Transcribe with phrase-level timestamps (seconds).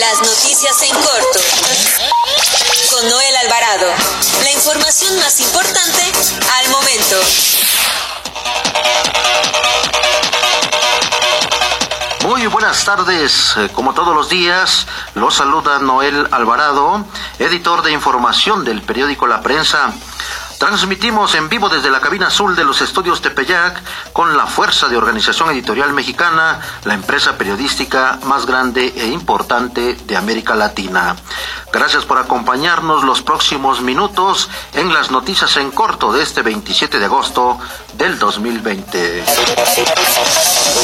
[0.00, 1.40] Las noticias en corto.
[2.90, 3.86] Con Noel Alvarado.
[4.42, 6.12] La información más importante
[6.58, 7.16] al momento.
[12.24, 17.06] Muy buenas tardes, eh, como todos los días, los saluda Noel Alvarado,
[17.38, 19.94] editor de información del periódico La Prensa.
[20.58, 23.82] Transmitimos en vivo desde la cabina azul de los estudios Tepeyac
[24.12, 30.16] con la fuerza de Organización Editorial Mexicana, la empresa periodística más grande e importante de
[30.16, 31.14] América Latina.
[31.72, 37.04] Gracias por acompañarnos los próximos minutos en las noticias en corto de este 27 de
[37.04, 37.58] agosto
[37.98, 39.24] del 2020.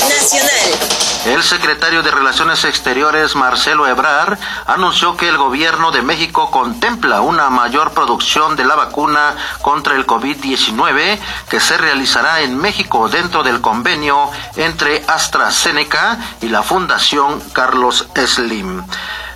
[0.08, 1.01] Nacional.
[1.24, 7.48] El secretario de Relaciones Exteriores, Marcelo Ebrar, anunció que el gobierno de México contempla una
[7.48, 13.60] mayor producción de la vacuna contra el COVID-19 que se realizará en México dentro del
[13.60, 18.82] convenio entre AstraZeneca y la Fundación Carlos Slim.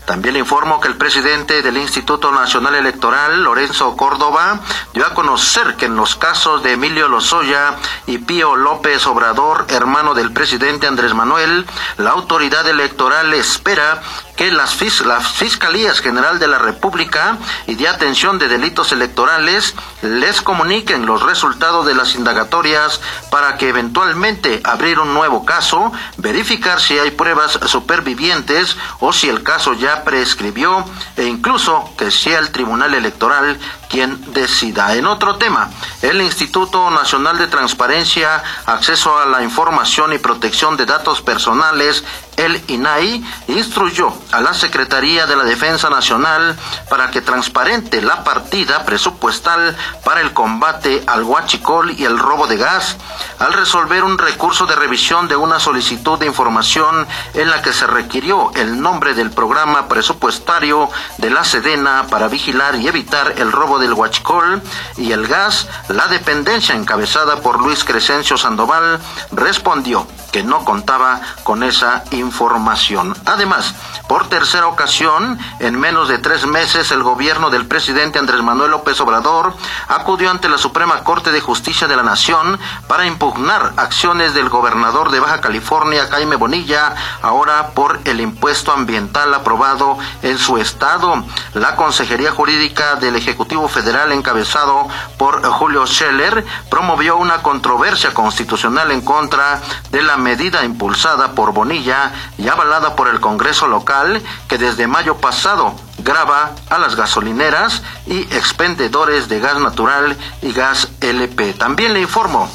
[0.07, 4.61] También le informo que el presidente del Instituto Nacional Electoral, Lorenzo Córdoba,
[4.95, 7.75] dio a conocer que en los casos de Emilio Lozoya
[8.07, 11.67] y Pío López Obrador, hermano del presidente Andrés Manuel,
[11.99, 14.01] la autoridad electoral espera
[14.37, 20.43] que las, las Fiscalías General de la República y de Atención de Delitos Electorales les
[20.43, 26.99] comuniquen los resultados de las indagatorias para que eventualmente abrir un nuevo caso, verificar si
[26.99, 30.85] hay pruebas supervivientes o si el caso ya prescribió
[31.17, 33.59] e incluso que sea el Tribunal Electoral
[33.89, 34.95] quien decida.
[34.95, 35.71] En otro tema,
[36.03, 42.05] el Instituto Nacional de Transparencia, Acceso a la Información y Protección de Datos Personales,
[42.37, 46.57] el INAI, instruyó a la Secretaría de la Defensa Nacional
[46.91, 52.57] para que transparente la partida presupuestal para el combate al huachicol y el robo de
[52.57, 52.97] gas,
[53.39, 57.87] al resolver un recurso de revisión de una solicitud de información en la que se
[57.87, 63.76] requirió el nombre del programa presupuestario de la Sedena para vigilar y evitar el robo
[63.79, 64.63] del Huachicol
[64.97, 69.01] y el gas, la dependencia encabezada por Luis Crescencio Sandoval
[69.33, 73.17] respondió que no contaba con esa información.
[73.25, 73.75] Además,
[74.07, 79.01] por tercera ocasión, en menos de tres meses, el gobierno del presidente Andrés Manuel López
[79.01, 79.55] Obrador
[79.89, 85.11] acudió ante la Suprema Corte de Justicia de la Nación para impugnar acciones del gobernador
[85.11, 91.25] de Baja California, Jaime Bonilla, ahora por el impuesto ambiental aprobado en su estado.
[91.55, 94.87] La Consejería Jurídica del Ejecutivo Federal, encabezado
[95.17, 102.11] por Julio Scheller, promovió una controversia constitucional en contra de la medida impulsada por Bonilla
[102.37, 108.23] y avalada por el Congreso local que desde mayo pasado graba a las gasolineras y
[108.35, 111.53] expendedores de gas natural y gas LP.
[111.53, 112.51] También le informo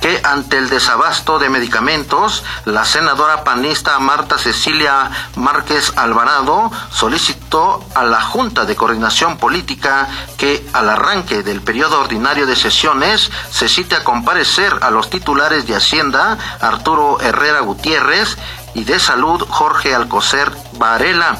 [0.00, 8.04] que ante el desabasto de medicamentos, la senadora panista Marta Cecilia Márquez Alvarado solicitó a
[8.04, 13.94] la Junta de Coordinación Política que al arranque del periodo ordinario de sesiones se cite
[13.94, 18.36] a comparecer a los titulares de Hacienda Arturo Herrera Gutiérrez
[18.74, 21.38] y de Salud Jorge Alcocer Varela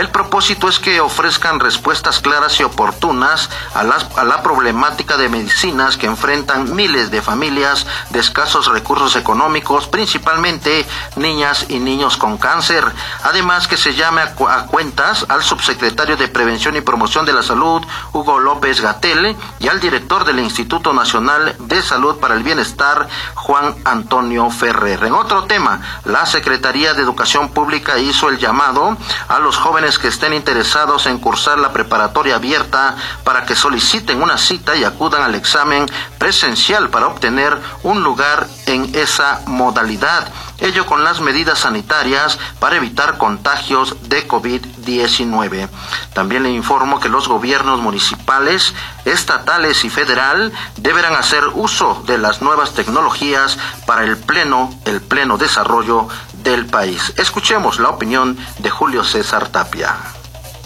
[0.00, 6.06] el propósito es que ofrezcan respuestas claras y oportunas a, la problemática de medicinas que
[6.06, 12.82] enfrentan miles de familias de escasos recursos económicos, principalmente niñas y niños con cáncer.
[13.24, 17.82] Además que se llame a, cuentas al subsecretario de Prevención y Promoción de la Salud,
[18.14, 23.74] Hugo López Gatel, y al director del Instituto Nacional de Salud para el Bienestar, Juan
[23.84, 25.04] Antonio Ferrer.
[25.04, 28.96] En otro tema, la Secretaría de Educación Pública hizo el llamado
[29.28, 34.38] a los jóvenes que estén interesados en cursar la preparatoria abierta para que soliciten una
[34.38, 35.86] cita y acudan al examen
[36.18, 40.28] presencial para obtener un lugar en esa modalidad.
[40.58, 45.68] Ello con las medidas sanitarias para evitar contagios de COVID-19.
[46.12, 48.74] También le informo que los gobiernos municipales,
[49.06, 55.38] estatales y federal deberán hacer uso de las nuevas tecnologías para el pleno, el pleno
[55.38, 56.08] desarrollo
[56.42, 57.12] del país.
[57.16, 59.96] Escuchemos la opinión de Julio César Tapia.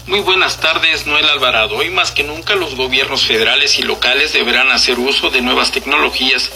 [0.07, 1.77] Muy buenas tardes, Noel Alvarado.
[1.77, 6.51] Hoy más que nunca los gobiernos federales y locales deberán hacer uso de nuevas tecnologías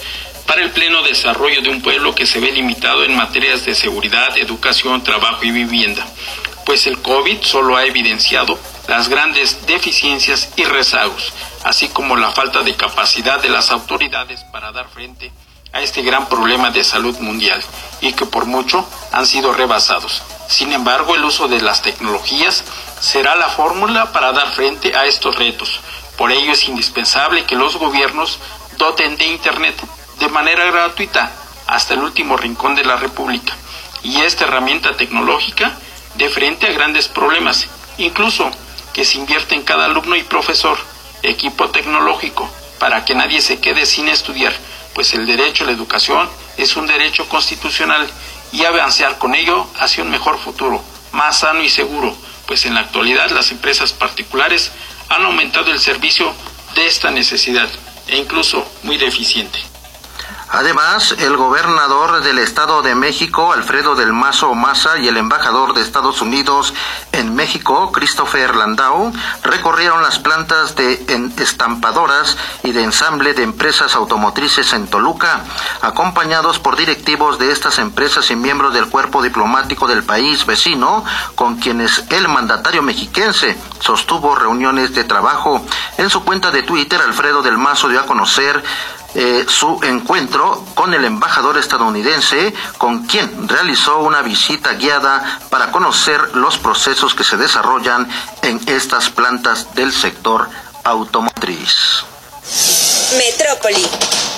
[0.46, 4.38] para el pleno desarrollo de un pueblo que se ve limitado en materias de seguridad,
[4.38, 6.08] educación, trabajo y vivienda,
[6.66, 11.34] pues el COVID solo ha evidenciado las grandes deficiencias y rezagos,
[11.64, 16.28] así como la falta de capacidad de las autoridades para dar frente a este gran
[16.28, 17.62] problema de salud mundial
[18.02, 20.22] y que por mucho han sido rebasados.
[20.48, 22.64] Sin embargo, el uso de las tecnologías
[23.00, 25.80] será la fórmula para dar frente a estos retos.
[26.18, 28.40] Por ello es indispensable que los gobiernos
[28.78, 29.76] doten de Internet
[30.20, 31.32] de manera gratuita
[31.68, 33.56] hasta el último rincón de la República.
[34.04, 35.78] Y esta herramienta tecnológica
[36.16, 37.68] de frente a grandes problemas,
[37.98, 38.50] incluso
[38.94, 40.78] que se invierte en cada alumno y profesor,
[41.22, 42.50] equipo tecnológico,
[42.80, 44.54] para que nadie se quede sin estudiar,
[44.94, 48.10] pues el derecho a la educación es un derecho constitucional
[48.52, 52.16] y avanzar con ello hacia un mejor futuro, más sano y seguro,
[52.48, 54.72] pues en la actualidad las empresas particulares
[55.10, 56.34] han aumentado el servicio
[56.76, 57.70] de esta necesidad
[58.08, 59.60] e incluso muy deficiente.
[60.52, 65.82] Además, el gobernador del Estado de México, Alfredo del Mazo Maza, y el embajador de
[65.82, 66.74] Estados Unidos
[67.12, 69.14] en México, Christopher Landau,
[69.44, 71.06] recorrieron las plantas de
[71.38, 75.42] estampadoras y de ensamble de empresas automotrices en Toluca,
[75.82, 81.06] acompañados por directivos de estas empresas y miembros del cuerpo diplomático del país vecino,
[81.36, 85.64] con quienes el mandatario mexiquense sostuvo reuniones de trabajo.
[85.98, 88.64] En su cuenta de Twitter, Alfredo del Mazo dio a conocer
[89.16, 96.36] eh, su encuentro con el embajador estadounidense, con quien realizó una visita guiada para conocer
[96.36, 98.08] los procesos que se desarrollan
[98.42, 100.50] en estas plantas del sector
[100.84, 102.04] automotriz.
[103.18, 104.29] Metrópoli.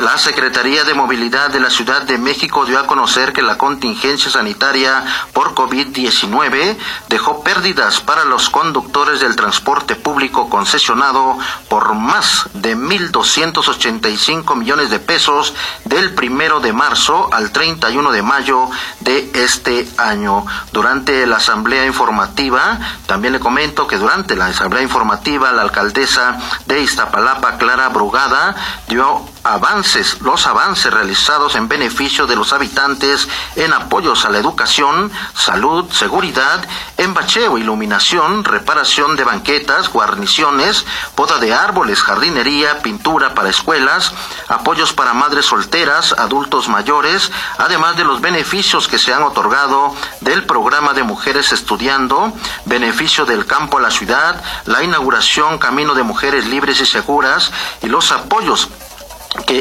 [0.00, 4.30] La Secretaría de Movilidad de la Ciudad de México dio a conocer que la contingencia
[4.30, 5.04] sanitaria
[5.34, 6.78] por COVID-19
[7.10, 11.36] dejó pérdidas para los conductores del transporte público concesionado
[11.68, 15.52] por más de 1.285 millones de pesos
[15.84, 18.70] del primero de marzo al 31 de mayo
[19.00, 20.46] de este año.
[20.72, 26.80] Durante la asamblea informativa, también le comento que durante la asamblea informativa, la alcaldesa de
[26.80, 28.56] Iztapalapa, Clara Brugada,
[28.88, 35.10] dio avances, los avances realizados en beneficio de los habitantes en apoyos a la educación,
[35.34, 36.66] salud, seguridad,
[36.96, 40.84] embacheo, iluminación, reparación de banquetas, guarniciones,
[41.14, 44.12] poda de árboles, jardinería, pintura para escuelas,
[44.48, 50.44] apoyos para madres solteras, adultos mayores, además de los beneficios que se han otorgado del
[50.44, 52.32] programa de mujeres estudiando,
[52.66, 57.52] beneficio del campo a la ciudad, la inauguración Camino de Mujeres Libres y Seguras
[57.82, 58.68] y los apoyos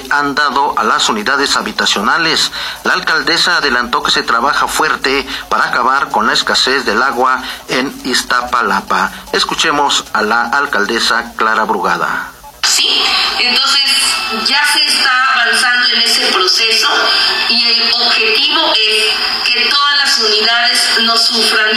[0.10, 2.52] han dado a las unidades habitacionales.
[2.84, 7.94] La alcaldesa adelantó que se trabaja fuerte para acabar con la escasez del agua en
[8.04, 9.12] Iztapalapa.
[9.32, 12.32] Escuchemos a la alcaldesa Clara Brugada.
[12.68, 12.88] Sí,
[13.40, 13.90] entonces
[14.48, 16.88] ya se está avanzando en ese proceso
[17.50, 19.06] y el objetivo es
[19.46, 21.72] que todas las unidades no sufran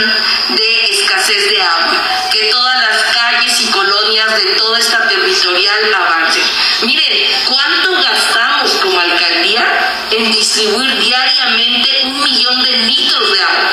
[0.49, 6.43] de escasez de agua, que todas las calles y colonias de toda esta territorial avancen.
[6.83, 13.69] Miren, ¿cuánto gastamos como alcaldía en distribuir diariamente un millón de litros de agua?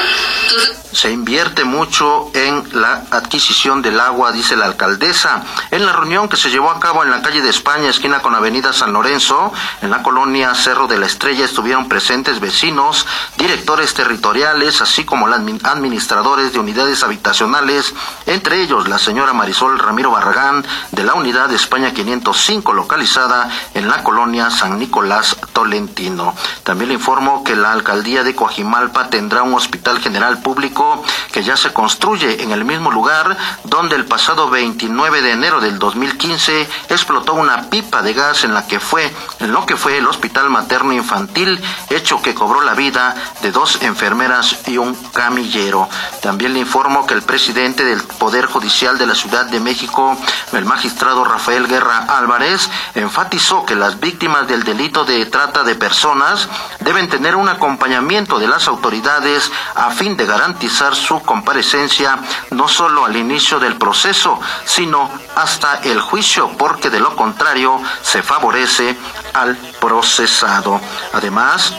[0.92, 1.10] se
[1.40, 5.42] invierte mucho en la adquisición del agua, dice la alcaldesa.
[5.70, 8.34] En la reunión que se llevó a cabo en la calle de España, esquina con
[8.34, 9.50] Avenida San Lorenzo,
[9.80, 13.06] en la colonia Cerro de la Estrella, estuvieron presentes vecinos,
[13.38, 17.94] directores territoriales, así como administradores de unidades habitacionales,
[18.26, 24.04] entre ellos la señora Marisol Ramiro Barragán, de la unidad España 505, localizada en la
[24.04, 26.34] colonia San Nicolás Tolentino.
[26.64, 31.56] También le informo que la alcaldía de Coajimalpa tendrá un hospital general público que ya
[31.56, 37.34] se construye en el mismo lugar donde el pasado 29 de enero del 2015 explotó
[37.34, 40.92] una pipa de gas en la que fue en lo que fue el Hospital Materno
[40.92, 45.88] Infantil, hecho que cobró la vida de dos enfermeras y un camillero.
[46.20, 50.16] También le informo que el presidente del Poder Judicial de la Ciudad de México,
[50.52, 56.48] el magistrado Rafael Guerra Álvarez, enfatizó que las víctimas del delito de trata de personas
[56.80, 62.18] deben tener un acompañamiento de las autoridades a fin de garantizar su comparecencia
[62.50, 68.22] no solo al inicio del proceso, sino hasta el juicio, porque de lo contrario se
[68.22, 68.96] favorece
[69.32, 70.80] al procesado.
[71.12, 71.74] Además,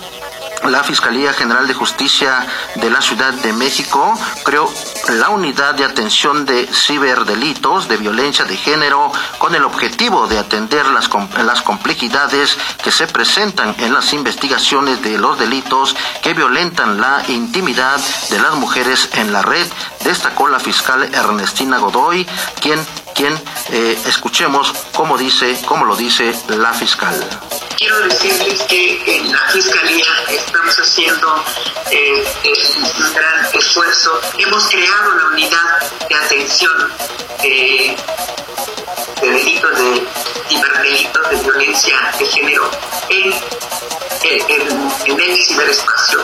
[0.69, 4.13] la Fiscalía General de Justicia de la Ciudad de México
[4.43, 4.71] creó
[5.09, 10.85] la unidad de atención de ciberdelitos de violencia de género con el objetivo de atender
[10.87, 11.09] las,
[11.43, 17.99] las complejidades que se presentan en las investigaciones de los delitos que violentan la intimidad
[18.29, 19.67] de las mujeres en la red,
[20.03, 22.27] destacó la fiscal Ernestina Godoy,
[22.59, 22.79] quien,
[23.13, 23.33] quien
[23.71, 27.15] eh, escuchemos cómo dice, cómo lo dice la fiscal
[27.81, 31.43] quiero decirles que en la Fiscalía estamos haciendo
[31.89, 34.21] eh, un gran esfuerzo.
[34.37, 36.91] Hemos creado la unidad de atención
[37.41, 37.97] de
[39.19, 40.07] delitos de
[40.47, 42.69] ciberdelitos de violencia de género
[43.09, 43.33] en,
[45.07, 46.23] en el ciberespacio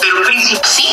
[0.00, 0.70] pero principal.
[0.70, 0.88] Sí,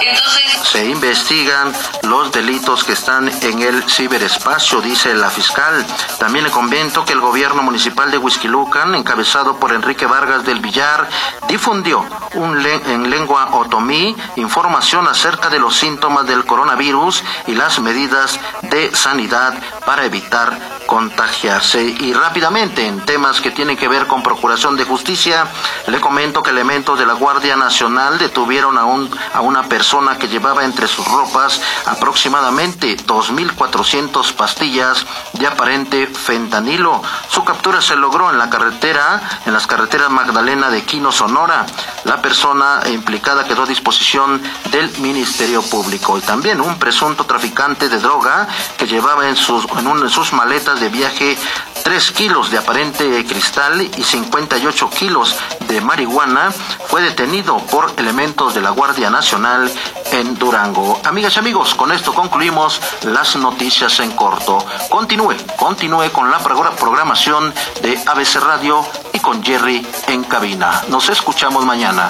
[0.00, 0.42] entonces...
[0.62, 5.84] Se investigan los delitos que están en el ciberespacio, dice la fiscal.
[6.18, 11.08] También le comento que el gobierno municipal de Huizquilucan, encabezado por Enrique Vargas del Villar,
[11.48, 12.04] difundió
[12.34, 18.94] un en lengua otomí información acerca de los síntomas del coronavirus y las medidas de
[18.94, 19.54] sanidad
[19.84, 21.82] para evitar contagiarse.
[21.82, 25.46] Y rápidamente, en temas que tienen que ver con Procuración de Justicia,
[25.86, 28.18] le comento que elementos de la Guardia Nacional
[28.52, 35.46] detuvieron a, un, a una persona que llevaba entre sus ropas aproximadamente 2.400 pastillas de
[35.46, 37.00] aparente fentanilo.
[37.30, 41.64] Su captura se logró en la carretera, en las carreteras Magdalena de Quino, Sonora.
[42.04, 46.18] La persona implicada quedó a disposición del Ministerio Público.
[46.18, 50.90] Y también un presunto traficante de droga que llevaba en sus, en, sus maletas de
[50.90, 51.38] viaje
[51.82, 55.36] 3 kilos de aparente cristal y 58 kilos
[55.66, 56.52] de marihuana,
[56.86, 59.70] fue detenido por elementos de la Guardia Nacional
[60.12, 61.00] en Durango.
[61.04, 64.64] Amigas y amigos, con esto concluimos las noticias en corto.
[64.88, 70.82] Continúe, continúe con la programación de ABC Radio y con Jerry en cabina.
[70.88, 72.08] Nos escuchamos mañana.